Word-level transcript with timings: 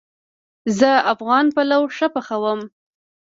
زه 0.77 0.89
افغان 1.13 1.45
پلو 1.55 1.81
ښه 1.95 2.07
پخوم 2.13 2.59